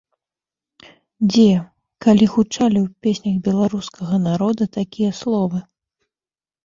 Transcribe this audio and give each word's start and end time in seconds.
Дзе, 1.33 1.43
калі 2.05 2.25
гучалі 2.35 2.79
ў 2.85 2.87
песнях 3.03 3.37
беларускага 3.49 4.15
народа 4.29 4.63
такія 4.79 5.11
словы? 5.23 5.57